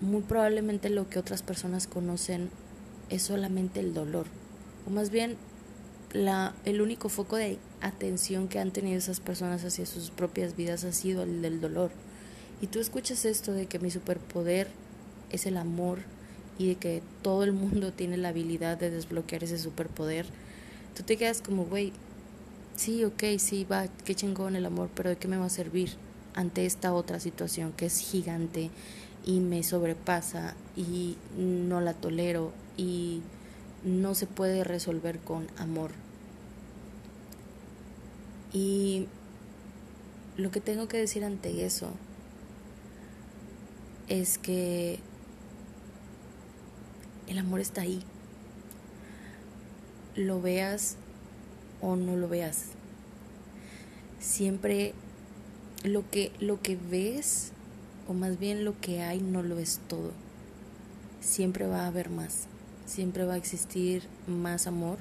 muy 0.00 0.22
probablemente 0.22 0.88
lo 0.88 1.08
que 1.08 1.18
otras 1.18 1.42
personas 1.42 1.86
conocen 1.86 2.50
es 3.10 3.22
solamente 3.22 3.80
el 3.80 3.92
dolor 3.92 4.26
o 4.86 4.90
más 4.90 5.10
bien 5.10 5.36
la, 6.12 6.54
el 6.64 6.80
único 6.80 7.08
foco 7.08 7.36
de 7.36 7.58
atención 7.80 8.48
que 8.48 8.58
han 8.58 8.72
tenido 8.72 8.98
esas 8.98 9.20
personas 9.20 9.64
hacia 9.64 9.86
sus 9.86 10.10
propias 10.10 10.56
vidas 10.56 10.84
ha 10.84 10.92
sido 10.92 11.22
el 11.22 11.42
del 11.42 11.60
dolor. 11.60 11.90
Y 12.60 12.66
tú 12.66 12.80
escuchas 12.80 13.24
esto 13.24 13.52
de 13.52 13.66
que 13.66 13.78
mi 13.78 13.90
superpoder 13.90 14.68
es 15.30 15.46
el 15.46 15.56
amor 15.56 16.00
y 16.58 16.68
de 16.68 16.74
que 16.74 17.02
todo 17.22 17.44
el 17.44 17.52
mundo 17.52 17.92
tiene 17.92 18.16
la 18.16 18.30
habilidad 18.30 18.76
de 18.76 18.90
desbloquear 18.90 19.44
ese 19.44 19.58
superpoder, 19.58 20.26
tú 20.94 21.02
te 21.02 21.16
quedas 21.16 21.40
como, 21.40 21.64
güey, 21.64 21.92
sí, 22.76 23.04
ok, 23.04 23.22
sí, 23.38 23.64
va, 23.64 23.88
qué 24.04 24.14
chingón 24.14 24.56
el 24.56 24.66
amor, 24.66 24.90
pero 24.94 25.10
¿de 25.10 25.16
qué 25.16 25.28
me 25.28 25.36
va 25.36 25.46
a 25.46 25.50
servir 25.50 25.92
ante 26.34 26.66
esta 26.66 26.92
otra 26.92 27.20
situación 27.20 27.72
que 27.72 27.86
es 27.86 27.98
gigante 27.98 28.70
y 29.24 29.40
me 29.40 29.62
sobrepasa 29.62 30.54
y 30.76 31.16
no 31.36 31.80
la 31.80 31.94
tolero 31.94 32.52
y 32.76 33.22
no 33.84 34.14
se 34.14 34.26
puede 34.26 34.64
resolver 34.64 35.18
con 35.18 35.46
amor? 35.56 35.90
Y 38.52 39.06
lo 40.36 40.50
que 40.50 40.60
tengo 40.60 40.88
que 40.88 40.96
decir 40.96 41.24
ante 41.24 41.64
eso 41.64 41.90
es 44.08 44.38
que 44.38 44.98
el 47.28 47.38
amor 47.38 47.60
está 47.60 47.82
ahí. 47.82 48.02
Lo 50.16 50.42
veas 50.42 50.96
o 51.80 51.96
no 51.96 52.16
lo 52.16 52.28
veas. 52.28 52.66
Siempre 54.20 54.94
lo 55.82 56.08
que, 56.10 56.32
lo 56.40 56.60
que 56.60 56.76
ves, 56.76 57.52
o 58.08 58.12
más 58.12 58.38
bien 58.38 58.64
lo 58.64 58.78
que 58.80 59.02
hay, 59.02 59.20
no 59.20 59.42
lo 59.42 59.58
es 59.58 59.80
todo. 59.88 60.12
Siempre 61.20 61.66
va 61.66 61.84
a 61.84 61.86
haber 61.86 62.10
más. 62.10 62.46
Siempre 62.86 63.24
va 63.24 63.34
a 63.34 63.38
existir 63.38 64.02
más 64.26 64.66
amor, 64.66 64.98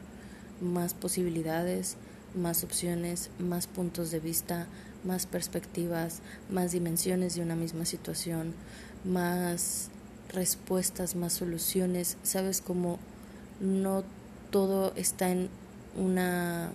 más 0.62 0.94
posibilidades, 0.94 1.98
más 2.36 2.64
opciones, 2.64 3.30
más 3.40 3.68
puntos 3.68 4.12
de 4.12 4.20
vista, 4.20 4.68
más 5.04 5.26
perspectivas, 5.26 6.20
más 6.50 6.72
dimensiones 6.72 7.36
de 7.36 7.42
una 7.42 7.56
misma 7.56 7.86
situación, 7.86 8.54
más 9.04 9.90
respuestas, 10.30 11.16
más 11.16 11.34
soluciones. 11.34 12.18
Sabes 12.24 12.62
cómo 12.62 13.00
no 13.60 14.04
todo 14.52 14.94
está 14.96 15.30
en 15.30 15.50
una 16.00 16.72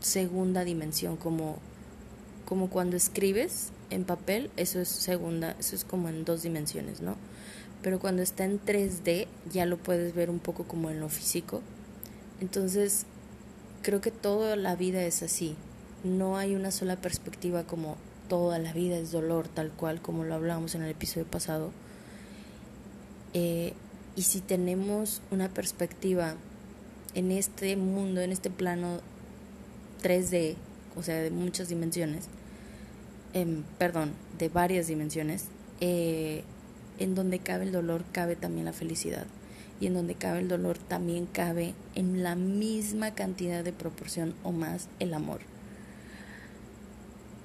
segunda 0.00 0.64
dimensión, 0.64 1.16
como, 1.16 1.58
como 2.46 2.70
cuando 2.70 2.96
escribes 2.96 3.70
en 3.90 4.04
papel, 4.04 4.50
eso 4.56 4.80
es 4.80 4.88
segunda, 4.88 5.54
eso 5.58 5.76
es 5.76 5.84
como 5.84 6.08
en 6.08 6.24
dos 6.24 6.42
dimensiones, 6.42 7.00
¿no? 7.00 7.16
Pero 7.82 8.00
cuando 8.00 8.22
está 8.22 8.44
en 8.44 8.60
3D 8.60 9.26
ya 9.52 9.66
lo 9.66 9.76
puedes 9.76 10.14
ver 10.14 10.30
un 10.30 10.38
poco 10.38 10.64
como 10.64 10.90
en 10.90 11.00
lo 11.00 11.08
físico. 11.10 11.60
Entonces, 12.40 13.04
creo 13.82 14.00
que 14.00 14.10
toda 14.10 14.56
la 14.56 14.74
vida 14.74 15.04
es 15.04 15.22
así. 15.22 15.54
No 16.02 16.38
hay 16.38 16.54
una 16.54 16.70
sola 16.70 16.96
perspectiva 16.96 17.64
como 17.64 17.96
toda 18.28 18.58
la 18.58 18.72
vida 18.72 18.96
es 18.96 19.12
dolor, 19.12 19.48
tal 19.48 19.70
cual 19.70 20.00
como 20.00 20.24
lo 20.24 20.34
hablábamos 20.34 20.74
en 20.74 20.82
el 20.82 20.90
episodio 20.90 21.26
pasado. 21.26 21.72
Eh, 23.34 23.74
y 24.16 24.22
si 24.22 24.40
tenemos 24.40 25.20
una 25.30 25.48
perspectiva 25.48 26.36
en 27.14 27.30
este 27.30 27.76
mundo, 27.76 28.20
en 28.20 28.32
este 28.32 28.50
plano 28.50 29.00
3D, 30.02 30.56
o 30.96 31.02
sea, 31.02 31.20
de 31.20 31.30
muchas 31.30 31.68
dimensiones, 31.68 32.26
em, 33.32 33.62
perdón, 33.78 34.12
de 34.38 34.48
varias 34.48 34.86
dimensiones, 34.86 35.46
eh, 35.80 36.44
en 36.98 37.14
donde 37.14 37.38
cabe 37.38 37.64
el 37.64 37.72
dolor, 37.72 38.04
cabe 38.12 38.36
también 38.36 38.66
la 38.66 38.72
felicidad. 38.72 39.26
Y 39.80 39.86
en 39.86 39.94
donde 39.94 40.14
cabe 40.14 40.38
el 40.38 40.48
dolor, 40.48 40.78
también 40.78 41.26
cabe 41.26 41.74
en 41.94 42.22
la 42.22 42.36
misma 42.36 43.14
cantidad 43.14 43.64
de 43.64 43.72
proporción 43.72 44.34
o 44.44 44.52
más 44.52 44.88
el 45.00 45.14
amor. 45.14 45.40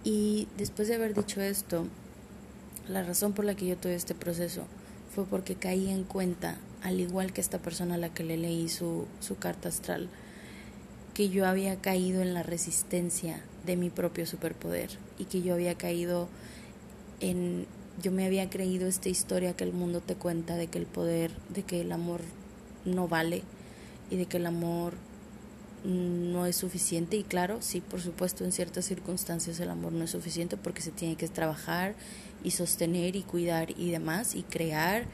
Y 0.04 0.48
después 0.58 0.88
de 0.88 0.96
haber 0.96 1.16
dicho 1.16 1.42
esto, 1.42 1.88
la 2.88 3.04
razón 3.04 3.34
por 3.34 3.46
la 3.46 3.56
que 3.56 3.66
yo 3.66 3.78
tuve 3.78 3.96
este 3.96 4.16
proceso 4.16 4.66
fue 5.14 5.26
porque 5.26 5.56
caí 5.56 5.90
en 5.90 6.04
cuenta 6.04 6.58
al 6.84 7.00
igual 7.00 7.34
que 7.34 7.42
esta 7.42 7.60
persona 7.60 7.96
a 7.96 7.98
la 7.98 8.14
que 8.14 8.24
le 8.24 8.38
leí 8.38 8.70
su, 8.70 9.06
su 9.20 9.38
carta 9.38 9.70
astral, 9.70 10.10
que 11.14 11.30
yo 11.30 11.46
había 11.48 11.76
caído 11.78 12.22
en 12.22 12.34
la 12.34 12.44
resistencia 12.44 13.44
de 13.66 13.76
mi 13.76 13.90
propio 13.90 14.26
superpoder 14.26 14.90
y 15.18 15.26
que 15.26 15.42
yo 15.42 15.54
había 15.54 15.76
caído 15.76 16.30
en, 17.20 17.66
yo 18.02 18.12
me 18.12 18.26
había 18.26 18.50
creído 18.50 18.88
esta 18.88 19.10
historia 19.10 19.56
que 19.56 19.64
el 19.64 19.74
mundo 19.74 20.02
te 20.02 20.16
cuenta 20.16 20.56
de 20.56 20.68
que 20.68 20.78
el 20.78 20.86
poder, 20.86 21.32
de 21.50 21.64
que 21.64 21.82
el 21.82 21.92
amor 21.92 22.22
no 22.86 23.08
vale 23.08 23.44
y 24.10 24.16
de 24.16 24.26
que 24.26 24.38
el 24.38 24.46
amor 24.46 24.94
no 25.84 26.46
es 26.46 26.56
suficiente. 26.56 27.18
Y 27.18 27.24
claro, 27.24 27.62
sí, 27.62 27.82
por 27.82 28.02
supuesto, 28.02 28.44
en 28.44 28.52
ciertas 28.52 28.86
circunstancias 28.86 29.60
el 29.60 29.70
amor 29.70 29.92
no 29.92 30.06
es 30.06 30.12
suficiente 30.12 30.58
porque 30.58 30.82
se 30.82 30.92
tiene 30.92 31.16
que 31.16 31.28
trabajar 31.28 31.96
y 32.44 32.52
sostener 32.52 33.16
y 33.16 33.24
cuidar 33.24 33.72
y 33.78 33.92
demás 33.92 34.36
y 34.36 34.44
crear 34.44 35.06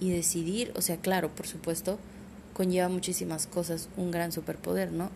y 0.00 0.10
decidir, 0.10 0.72
o 0.74 0.80
sea, 0.80 0.96
claro, 0.96 1.28
por 1.30 1.46
supuesto, 1.46 1.98
conlleva 2.54 2.88
muchísimas 2.88 3.46
cosas, 3.46 3.88
un 3.96 4.10
gran 4.10 4.32
superpoder, 4.32 4.90
¿no? 4.92 5.10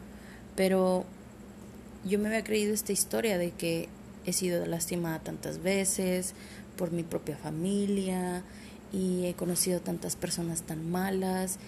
Pero 0.57 1.05
yo 2.05 2.19
me 2.19 2.29
había 2.29 2.45
creído 2.45 2.75
esta 2.75 2.93
historia 2.93 3.39
de 3.39 3.51
que 3.51 3.89
he 4.27 4.33
sido 4.33 4.65
lastimada 4.67 5.19
tantas 5.21 5.63
veces 5.63 6.35
por 6.77 6.93
mi 6.93 7.03
propia 7.03 7.37
familia 7.37 8.43
y 8.93 9.27
he 9.27 9.35
conocido 9.35 9.81
tantas 9.81 10.17
personas 10.17 10.63
tan 10.63 10.91
malas 10.91 11.59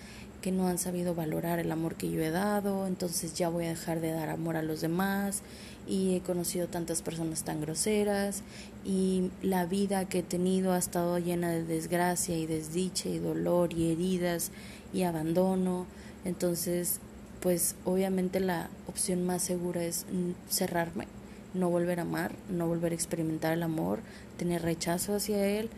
que 0.47 0.53
no 0.53 0.69
han 0.69 0.79
sabido 0.79 1.12
valorar 1.12 1.59
el 1.59 1.73
amor 1.73 1.97
que 1.97 2.09
yo 2.09 2.23
he 2.23 2.31
dado, 2.31 2.87
entonces 2.87 3.35
ya 3.35 3.49
voy 3.49 3.65
a 3.65 3.71
dejar 3.71 3.99
de 4.00 4.12
dar 4.12 4.29
amor 4.29 4.55
a 4.55 4.62
los 4.62 4.81
demás 4.81 5.43
y 5.88 6.15
he 6.15 6.21
conocido 6.21 6.69
tantas 6.69 7.03
personas 7.03 7.43
tan 7.43 7.61
groseras 7.61 8.45
y 8.85 9.33
la 9.43 9.67
vida 9.67 10.05
que 10.05 10.21
he 10.21 10.23
tenido 10.23 10.73
ha 10.73 10.79
estado 10.79 11.19
llena 11.19 11.50
de 11.50 11.65
desgracia 11.65 12.38
y 12.38 12.47
desdicha 12.47 13.09
y 13.09 13.19
dolor 13.19 13.73
y 13.73 13.91
heridas 13.91 14.53
y 14.95 15.03
abandono. 15.03 15.85
Entonces, 16.25 17.00
pues 17.41 17.75
obviamente 17.85 18.38
la 18.38 18.71
opción 18.87 19.26
más 19.26 19.43
segura 19.43 19.83
es 19.83 20.07
cerrarme, 20.49 21.09
no 21.55 21.71
volver 21.71 21.99
a 21.99 22.03
amar, 22.03 22.37
no 22.49 22.69
volver 22.69 22.93
a 22.93 22.95
experimentar 22.95 23.53
el 23.53 23.65
amor, 23.65 23.99
tener 24.37 24.62
rechazo 24.62 25.17
hacia 25.17 25.45
él 25.45 25.71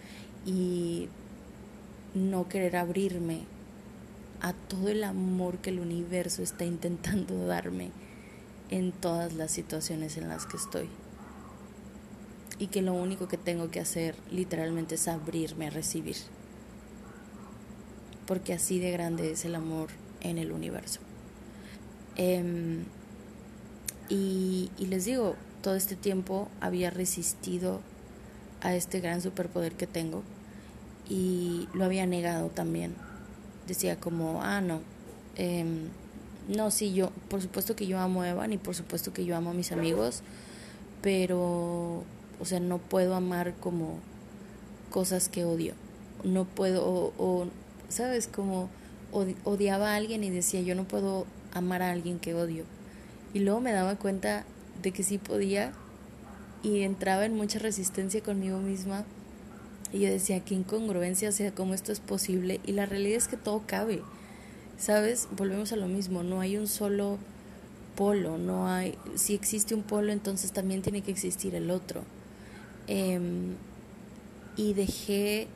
y 0.44 1.08
no 2.14 2.50
querer 2.50 2.76
abrirme 2.76 3.46
a 4.40 4.52
todo 4.52 4.88
el 4.88 5.04
amor 5.04 5.58
que 5.58 5.70
el 5.70 5.80
universo 5.80 6.42
está 6.42 6.64
intentando 6.64 7.46
darme 7.46 7.90
en 8.70 8.92
todas 8.92 9.32
las 9.34 9.50
situaciones 9.50 10.16
en 10.16 10.28
las 10.28 10.46
que 10.46 10.56
estoy. 10.56 10.88
Y 12.58 12.68
que 12.68 12.82
lo 12.82 12.92
único 12.92 13.28
que 13.28 13.36
tengo 13.36 13.70
que 13.70 13.80
hacer 13.80 14.16
literalmente 14.30 14.96
es 14.96 15.08
abrirme 15.08 15.68
a 15.68 15.70
recibir. 15.70 16.16
Porque 18.26 18.52
así 18.52 18.78
de 18.78 18.90
grande 18.90 19.30
es 19.30 19.44
el 19.44 19.54
amor 19.54 19.88
en 20.20 20.38
el 20.38 20.52
universo. 20.52 21.00
Em, 22.16 22.84
y, 24.08 24.70
y 24.76 24.86
les 24.86 25.04
digo, 25.04 25.36
todo 25.62 25.76
este 25.76 25.94
tiempo 25.94 26.48
había 26.60 26.90
resistido 26.90 27.80
a 28.60 28.74
este 28.74 29.00
gran 29.00 29.20
superpoder 29.22 29.74
que 29.74 29.86
tengo 29.86 30.22
y 31.08 31.68
lo 31.72 31.84
había 31.84 32.06
negado 32.06 32.48
también. 32.48 32.94
Decía 33.68 34.00
como, 34.00 34.42
ah, 34.42 34.60
no, 34.60 34.80
eh, 35.36 35.64
no, 36.48 36.70
sí, 36.70 36.94
yo, 36.94 37.10
por 37.28 37.42
supuesto 37.42 37.76
que 37.76 37.86
yo 37.86 37.98
amo 38.00 38.22
a 38.22 38.30
Evan 38.30 38.52
y 38.52 38.58
por 38.58 38.74
supuesto 38.74 39.12
que 39.12 39.24
yo 39.24 39.36
amo 39.36 39.50
a 39.50 39.54
mis 39.54 39.70
amigos, 39.70 40.22
pero, 41.02 42.02
o 42.40 42.44
sea, 42.44 42.58
no 42.58 42.78
puedo 42.78 43.14
amar 43.14 43.54
como 43.60 43.98
cosas 44.90 45.28
que 45.28 45.44
odio. 45.44 45.74
No 46.24 46.46
puedo, 46.46 46.84
o, 46.84 47.12
o 47.18 47.46
¿sabes? 47.88 48.26
Como 48.26 48.70
odiaba 49.44 49.92
a 49.92 49.96
alguien 49.96 50.24
y 50.24 50.30
decía, 50.30 50.60
yo 50.62 50.74
no 50.74 50.84
puedo 50.84 51.26
amar 51.52 51.82
a 51.82 51.92
alguien 51.92 52.18
que 52.18 52.34
odio. 52.34 52.64
Y 53.34 53.40
luego 53.40 53.60
me 53.60 53.72
daba 53.72 53.96
cuenta 53.96 54.44
de 54.82 54.92
que 54.92 55.02
sí 55.02 55.18
podía 55.18 55.72
y 56.62 56.80
entraba 56.80 57.24
en 57.24 57.36
mucha 57.36 57.58
resistencia 57.58 58.22
conmigo 58.22 58.58
misma. 58.58 59.04
Y 59.92 60.00
yo 60.00 60.08
decía, 60.08 60.40
qué 60.40 60.54
incongruencia, 60.54 61.28
o 61.28 61.32
sea, 61.32 61.54
cómo 61.54 61.74
esto 61.74 61.92
es 61.92 62.00
posible. 62.00 62.60
Y 62.66 62.72
la 62.72 62.86
realidad 62.86 63.16
es 63.16 63.28
que 63.28 63.36
todo 63.36 63.62
cabe. 63.66 64.02
¿Sabes? 64.78 65.28
Volvemos 65.36 65.72
a 65.72 65.76
lo 65.76 65.88
mismo, 65.88 66.22
no 66.22 66.40
hay 66.40 66.56
un 66.56 66.68
solo 66.68 67.18
polo, 67.96 68.38
no 68.38 68.68
hay, 68.68 68.96
si 69.16 69.34
existe 69.34 69.74
un 69.74 69.82
polo, 69.82 70.12
entonces 70.12 70.52
también 70.52 70.82
tiene 70.82 71.02
que 71.02 71.10
existir 71.10 71.56
el 71.56 71.70
otro. 71.70 72.04
Em, 72.86 73.56
y 74.56 74.72
dejé 74.74 75.48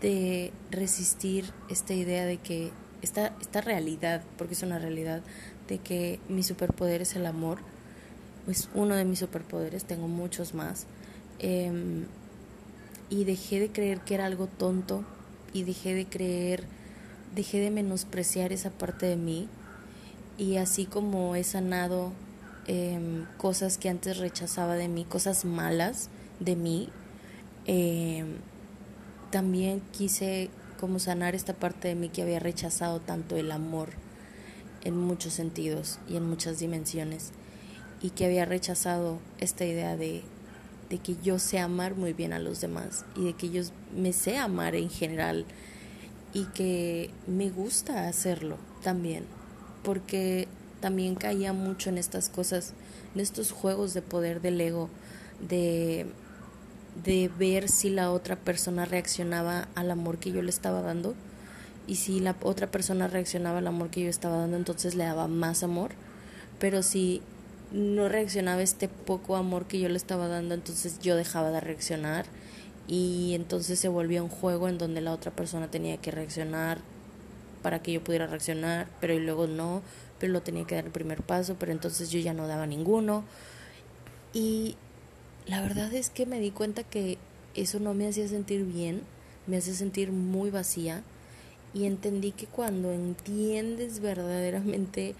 de 0.00 0.52
resistir 0.70 1.44
esta 1.68 1.92
idea 1.92 2.24
de 2.24 2.38
que, 2.38 2.70
esta, 3.02 3.34
esta 3.42 3.60
realidad, 3.60 4.22
porque 4.38 4.54
es 4.54 4.62
una 4.62 4.78
realidad, 4.78 5.22
de 5.68 5.78
que 5.78 6.18
mi 6.28 6.42
superpoder 6.42 7.02
es 7.02 7.14
el 7.14 7.26
amor, 7.26 7.58
es 8.48 8.70
uno 8.74 8.94
de 8.94 9.04
mis 9.04 9.18
superpoderes, 9.18 9.84
tengo 9.84 10.08
muchos 10.08 10.54
más. 10.54 10.86
Em, 11.38 12.06
y 13.14 13.22
dejé 13.22 13.60
de 13.60 13.70
creer 13.70 14.00
que 14.00 14.14
era 14.14 14.26
algo 14.26 14.48
tonto 14.48 15.04
y 15.52 15.62
dejé 15.62 15.94
de 15.94 16.06
creer 16.06 16.64
dejé 17.34 17.60
de 17.60 17.70
menospreciar 17.70 18.52
esa 18.52 18.70
parte 18.70 19.06
de 19.06 19.16
mí. 19.16 19.48
Y 20.38 20.56
así 20.56 20.86
como 20.86 21.36
he 21.36 21.44
sanado 21.44 22.12
em, 22.66 23.26
cosas 23.36 23.78
que 23.78 23.88
antes 23.88 24.18
rechazaba 24.18 24.74
de 24.74 24.88
mí, 24.88 25.04
cosas 25.04 25.44
malas 25.44 26.08
de 26.40 26.56
mí, 26.56 26.88
em, 27.66 28.36
también 29.30 29.82
quise 29.92 30.50
como 30.80 30.98
sanar 30.98 31.34
esta 31.34 31.54
parte 31.54 31.88
de 31.88 31.94
mí 31.94 32.08
que 32.08 32.22
había 32.22 32.40
rechazado 32.40 33.00
tanto 33.00 33.36
el 33.36 33.52
amor 33.52 33.90
en 34.82 34.96
muchos 34.96 35.34
sentidos 35.34 35.98
y 36.08 36.16
en 36.16 36.28
muchas 36.28 36.58
dimensiones 36.58 37.30
y 38.02 38.10
que 38.10 38.26
había 38.26 38.44
rechazado 38.44 39.18
esta 39.38 39.64
idea 39.64 39.96
de, 39.96 40.22
de 40.88 40.98
que 40.98 41.16
yo 41.22 41.38
sé 41.38 41.58
amar 41.58 41.94
muy 41.94 42.12
bien 42.12 42.32
a 42.32 42.38
los 42.38 42.60
demás 42.60 43.04
y 43.16 43.24
de 43.24 43.32
que 43.34 43.50
yo 43.50 43.62
me 43.96 44.12
sé 44.12 44.38
amar 44.38 44.74
en 44.74 44.90
general 44.90 45.44
y 46.32 46.44
que 46.46 47.10
me 47.26 47.50
gusta 47.50 48.08
hacerlo 48.08 48.56
también, 48.82 49.24
porque 49.82 50.48
también 50.80 51.14
caía 51.14 51.52
mucho 51.52 51.90
en 51.90 51.98
estas 51.98 52.28
cosas, 52.28 52.74
en 53.14 53.20
estos 53.20 53.52
juegos 53.52 53.94
de 53.94 54.02
poder 54.02 54.42
del 54.42 54.60
ego, 54.60 54.90
de, 55.48 56.06
de 57.04 57.30
ver 57.38 57.68
si 57.68 57.88
la 57.88 58.10
otra 58.10 58.36
persona 58.36 58.84
reaccionaba 58.84 59.68
al 59.74 59.90
amor 59.90 60.18
que 60.18 60.32
yo 60.32 60.42
le 60.42 60.50
estaba 60.50 60.82
dando 60.82 61.14
y 61.86 61.96
si 61.96 62.20
la 62.20 62.34
otra 62.42 62.70
persona 62.70 63.08
reaccionaba 63.08 63.58
al 63.58 63.66
amor 63.66 63.90
que 63.90 64.02
yo 64.02 64.08
estaba 64.08 64.38
dando, 64.38 64.56
entonces 64.56 64.94
le 64.94 65.04
daba 65.04 65.28
más 65.28 65.62
amor, 65.62 65.92
pero 66.58 66.82
si 66.82 67.22
no 67.72 68.08
reaccionaba 68.08 68.62
este 68.62 68.88
poco 68.88 69.36
amor 69.36 69.66
que 69.66 69.78
yo 69.78 69.88
le 69.88 69.96
estaba 69.96 70.28
dando, 70.28 70.54
entonces 70.54 70.98
yo 71.00 71.16
dejaba 71.16 71.50
de 71.50 71.60
reaccionar 71.60 72.26
y 72.86 73.32
entonces 73.34 73.78
se 73.78 73.88
volvió 73.88 74.22
un 74.22 74.30
juego 74.30 74.68
en 74.68 74.78
donde 74.78 75.00
la 75.00 75.12
otra 75.12 75.30
persona 75.30 75.70
tenía 75.70 75.96
que 75.96 76.10
reaccionar 76.10 76.78
para 77.62 77.82
que 77.82 77.92
yo 77.92 78.04
pudiera 78.04 78.26
reaccionar, 78.26 78.88
pero 79.00 79.14
y 79.14 79.20
luego 79.20 79.46
no, 79.46 79.82
pero 80.18 80.32
lo 80.32 80.42
tenía 80.42 80.66
que 80.66 80.74
dar 80.74 80.84
el 80.84 80.90
primer 80.90 81.22
paso, 81.22 81.56
pero 81.58 81.72
entonces 81.72 82.10
yo 82.10 82.20
ya 82.20 82.34
no 82.34 82.46
daba 82.46 82.66
ninguno. 82.66 83.24
Y 84.34 84.76
la 85.46 85.62
verdad 85.62 85.92
es 85.94 86.10
que 86.10 86.26
me 86.26 86.40
di 86.40 86.50
cuenta 86.50 86.82
que 86.82 87.16
eso 87.54 87.80
no 87.80 87.94
me 87.94 88.06
hacía 88.06 88.28
sentir 88.28 88.64
bien, 88.64 89.02
me 89.46 89.56
hace 89.56 89.74
sentir 89.74 90.12
muy 90.12 90.50
vacía 90.50 91.02
y 91.72 91.86
entendí 91.86 92.32
que 92.32 92.46
cuando 92.46 92.92
entiendes 92.92 94.00
verdaderamente 94.00 95.14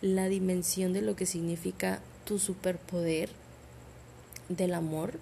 la 0.00 0.28
dimensión 0.28 0.92
de 0.92 1.02
lo 1.02 1.16
que 1.16 1.26
significa 1.26 2.00
tu 2.24 2.38
superpoder 2.38 3.30
del 4.48 4.74
amor, 4.74 5.14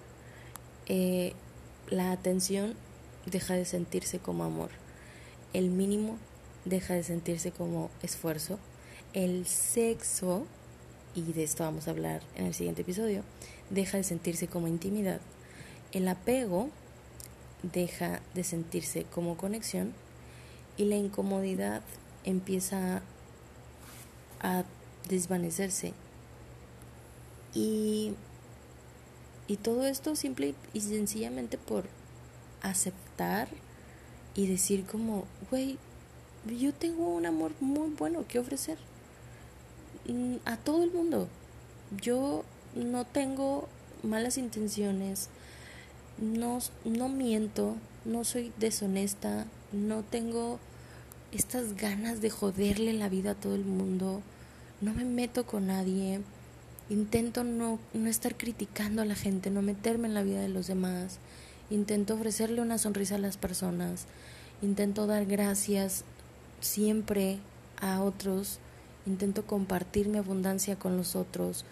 eh, 0.87 1.33
la 1.89 2.11
atención 2.11 2.75
deja 3.25 3.55
de 3.55 3.65
sentirse 3.65 4.19
como 4.19 4.43
amor. 4.43 4.69
El 5.53 5.69
mínimo 5.69 6.17
deja 6.65 6.93
de 6.93 7.03
sentirse 7.03 7.51
como 7.51 7.89
esfuerzo. 8.03 8.59
El 9.13 9.45
sexo, 9.45 10.45
y 11.15 11.21
de 11.31 11.43
esto 11.43 11.63
vamos 11.63 11.87
a 11.87 11.91
hablar 11.91 12.21
en 12.35 12.47
el 12.47 12.53
siguiente 12.53 12.81
episodio, 12.81 13.23
deja 13.69 13.97
de 13.97 14.03
sentirse 14.03 14.47
como 14.47 14.67
intimidad. 14.67 15.21
El 15.91 16.07
apego 16.07 16.69
deja 17.63 18.21
de 18.33 18.43
sentirse 18.43 19.05
como 19.05 19.37
conexión 19.37 19.93
y 20.77 20.85
la 20.85 20.97
incomodidad 20.97 21.81
empieza 22.25 22.97
a 22.97 23.01
desvanecerse. 25.07 25.93
Y 27.53 28.13
y 29.47 29.57
todo 29.57 29.85
esto 29.85 30.15
simple 30.15 30.55
y 30.73 30.81
sencillamente 30.81 31.57
por 31.59 31.85
aceptar 32.61 33.47
y 34.33 34.47
decir 34.47 34.85
como, 34.85 35.25
güey, 35.51 35.77
yo 36.59 36.73
tengo 36.73 37.09
un 37.13 37.27
amor 37.27 37.51
muy 37.59 37.89
bueno 37.89 38.25
que 38.27 38.39
ofrecer 38.39 38.77
mm, 40.07 40.37
a 40.45 40.57
todo 40.57 40.83
el 40.83 40.91
mundo. 40.91 41.27
Yo 42.01 42.43
no 42.73 43.05
tengo 43.05 43.67
malas 44.01 44.39
intenciones, 44.39 45.29
no, 46.17 46.57
no 46.83 47.07
miento, 47.07 47.75
no 48.03 48.23
soy 48.23 48.51
deshonesta, 48.57 49.45
no 49.71 50.01
tengo 50.03 50.59
estas 51.31 51.75
ganas 51.75 52.19
de 52.19 52.31
joderle 52.31 52.93
la 52.93 53.09
vida 53.09 53.31
a 53.31 53.35
todo 53.35 53.53
el 53.53 53.65
mundo, 53.65 54.23
no 54.81 54.93
me 54.93 55.05
meto 55.05 55.45
con 55.45 55.67
nadie 55.67 56.21
Intento 56.87 57.43
no, 57.43 57.79
no 57.95 58.09
estar 58.09 58.35
criticando 58.37 59.01
a 59.01 59.05
la 59.05 59.15
gente, 59.15 59.49
no 59.49 59.63
meterme 59.63 60.07
en 60.07 60.13
la 60.13 60.21
vida 60.21 60.41
de 60.41 60.49
los 60.49 60.67
demás. 60.67 61.17
Intento 61.71 62.13
ofrecerle 62.13 62.61
una 62.61 62.77
sonrisa 62.77 63.15
a 63.15 63.19
las 63.19 63.37
personas. 63.37 64.05
Intento 64.61 65.07
dar 65.07 65.25
gracias 65.25 66.03
siempre 66.61 67.39
a 67.81 68.03
otros. 68.03 68.59
Intento 69.07 69.47
compartir 69.47 70.09
mi 70.09 70.19
abundancia 70.19 70.77
con 70.77 70.95
los 70.95 71.15
otros. 71.15 71.65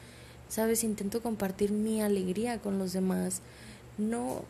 Sabes, 0.50 0.84
intento 0.84 1.22
compartir 1.22 1.72
mi 1.72 2.02
alegría 2.02 2.58
con 2.58 2.80
los 2.80 2.92
demás. 2.92 3.42
No 4.00 4.44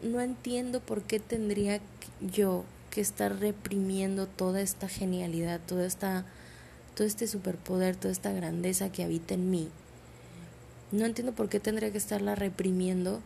no 0.00 0.20
entiendo 0.20 0.80
por 0.80 1.02
qué 1.02 1.20
tendría 1.20 1.80
yo 2.20 2.64
que 2.90 3.00
estar 3.00 3.38
reprimiendo 3.38 4.26
toda 4.26 4.62
esta 4.62 4.88
genialidad, 4.88 5.60
toda 5.64 5.86
esta 5.86 6.24
todo 6.94 7.06
este 7.06 7.26
superpoder, 7.26 7.96
toda 7.96 8.12
esta 8.12 8.32
grandeza 8.32 8.90
que 8.90 9.04
habita 9.04 9.34
en 9.34 9.50
mí 9.50 9.68
no 10.92 11.06
entiendo 11.06 11.32
por 11.32 11.48
qué 11.48 11.58
tendría 11.58 11.90
que 11.90 11.98
estarla 11.98 12.34
reprimiendo 12.34 13.20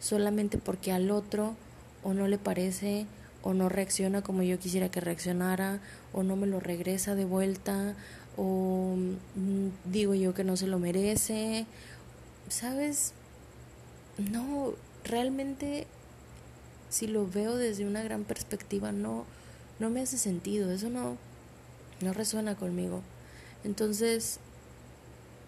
solamente 0.00 0.58
porque 0.58 0.92
al 0.92 1.10
otro 1.10 1.54
o 2.02 2.14
no 2.14 2.26
le 2.26 2.38
parece 2.38 3.06
o 3.42 3.52
no 3.52 3.68
reacciona 3.68 4.22
como 4.22 4.42
yo 4.42 4.58
quisiera 4.58 4.90
que 4.90 5.00
reaccionara 5.00 5.80
o 6.12 6.22
no 6.22 6.36
me 6.36 6.46
lo 6.46 6.58
regresa 6.58 7.14
de 7.14 7.26
vuelta 7.26 7.94
o 8.36 8.96
mm, 8.96 9.90
digo 9.92 10.14
yo 10.14 10.34
que 10.34 10.42
no 10.42 10.56
se 10.56 10.66
lo 10.66 10.78
merece. 10.78 11.66
¿Sabes? 12.48 13.12
No, 14.18 14.72
realmente 15.04 15.86
si 16.88 17.06
lo 17.06 17.28
veo 17.28 17.56
desde 17.56 17.86
una 17.86 18.02
gran 18.02 18.24
perspectiva 18.24 18.90
no 18.92 19.24
no 19.78 19.90
me 19.90 20.00
hace 20.00 20.16
sentido, 20.16 20.70
eso 20.70 20.88
no 20.88 21.18
no 22.00 22.12
resuena 22.12 22.54
conmigo. 22.54 23.02
Entonces, 23.64 24.38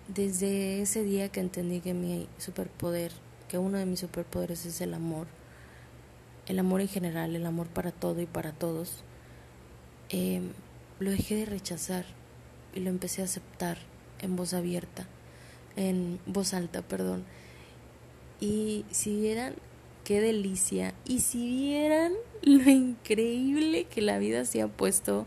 desde 0.08 0.80
ese 0.80 1.02
día 1.04 1.28
que 1.28 1.40
entendí 1.40 1.80
que 1.80 1.94
mi 1.94 2.28
superpoder, 2.38 3.12
que 3.48 3.58
uno 3.58 3.78
de 3.78 3.87
mis 3.87 4.00
superpoderes 4.00 4.64
es 4.66 4.80
el 4.80 4.94
amor, 4.94 5.26
el 6.46 6.58
amor 6.58 6.80
en 6.80 6.88
general, 6.88 7.37
el 7.37 7.46
amor 7.46 7.66
para 7.66 7.92
todo 7.92 8.20
y 8.20 8.26
para 8.26 8.52
todos, 8.52 9.02
em, 10.08 10.52
lo 10.98 11.11
dejé 11.11 11.37
de 11.37 11.44
rechazar 11.44 12.06
y 12.74 12.80
lo 12.80 12.90
empecé 12.90 13.20
a 13.22 13.26
aceptar 13.26 13.78
en 14.20 14.34
voz 14.37 14.54
abierta, 14.54 15.06
en 15.76 16.18
voz 16.26 16.54
alta, 16.54 16.82
perdón. 16.82 17.24
Y 18.40 18.84
si 18.90 19.14
vieran 19.16 19.54
qué 20.04 20.20
delicia, 20.20 20.94
y 21.04 21.20
si 21.20 21.46
vieran 21.46 22.14
lo 22.42 22.70
increíble 22.70 23.84
que 23.84 24.00
la 24.00 24.18
vida 24.18 24.44
se 24.46 24.62
ha 24.62 24.68
puesto 24.68 25.26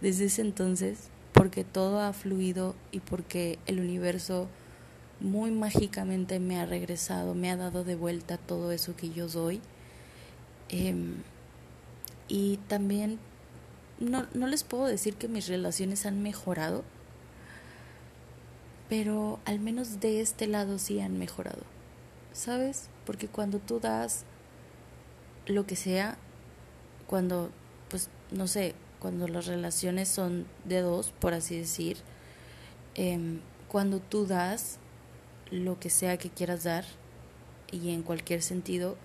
desde 0.00 0.26
ese 0.26 0.42
entonces, 0.42 1.08
porque 1.32 1.64
todo 1.64 2.00
ha 2.00 2.12
fluido 2.12 2.74
y 2.92 3.00
porque 3.00 3.58
el 3.66 3.80
universo 3.80 4.48
muy 5.20 5.50
mágicamente 5.50 6.40
me 6.40 6.58
ha 6.58 6.66
regresado, 6.66 7.34
me 7.34 7.50
ha 7.50 7.56
dado 7.56 7.84
de 7.84 7.94
vuelta 7.94 8.38
todo 8.38 8.72
eso 8.72 8.96
que 8.96 9.10
yo 9.10 9.28
doy. 9.28 9.60
Em, 10.68 11.16
y 12.28 12.58
también 12.68 13.18
no, 13.98 14.26
no 14.34 14.46
les 14.46 14.64
puedo 14.64 14.86
decir 14.86 15.14
que 15.14 15.28
mis 15.28 15.48
relaciones 15.48 16.06
han 16.06 16.22
mejorado, 16.22 16.84
pero 18.88 19.38
al 19.44 19.60
menos 19.60 20.00
de 20.00 20.20
este 20.20 20.46
lado 20.46 20.78
sí 20.78 21.00
han 21.00 21.18
mejorado, 21.18 21.62
¿sabes? 22.32 22.88
Porque 23.04 23.28
cuando 23.28 23.58
tú 23.58 23.78
das 23.78 24.24
lo 25.46 25.66
que 25.66 25.76
sea, 25.76 26.16
cuando, 27.06 27.50
pues, 27.88 28.08
no 28.30 28.46
sé, 28.46 28.74
cuando 29.00 29.26
las 29.26 29.46
relaciones 29.46 30.08
son 30.08 30.46
de 30.64 30.80
dos, 30.80 31.10
por 31.18 31.34
así 31.34 31.58
decir, 31.58 31.96
em, 32.94 33.40
cuando 33.68 33.98
tú 33.98 34.26
das 34.26 34.78
lo 35.50 35.80
que 35.80 35.90
sea 35.90 36.18
que 36.18 36.30
quieras 36.30 36.64
dar, 36.64 36.84
y 37.72 37.90
en 37.90 38.02
cualquier 38.02 38.42
sentido, 38.42 38.96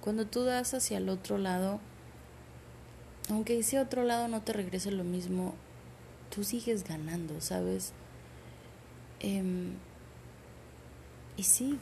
cuando 0.00 0.26
tú 0.26 0.44
das 0.44 0.74
hacia 0.74 0.98
el 0.98 1.08
otro 1.08 1.38
lado, 1.38 1.80
aunque 3.28 3.58
ese 3.58 3.78
otro 3.78 4.02
lado 4.02 4.28
no 4.28 4.42
te 4.42 4.52
regrese 4.52 4.90
lo 4.90 5.04
mismo, 5.04 5.54
tú 6.34 6.44
sigues 6.44 6.84
ganando, 6.84 7.40
¿sabes? 7.40 7.92
Em, 9.20 9.74
y 11.36 11.44
sí, 11.44 11.78